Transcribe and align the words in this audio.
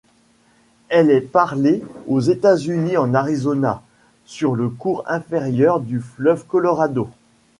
Elle 0.89 1.11
est 1.11 1.21
parlée 1.21 1.83
aux 2.07 2.21
États-Unis, 2.21 2.97
en 2.97 3.13
Arizona, 3.13 3.83
sur 4.25 4.55
le 4.55 4.67
cours 4.67 5.03
inférieur 5.05 5.79
du 5.79 5.99
fleuve 5.99 6.43
Colorado. 6.47 7.07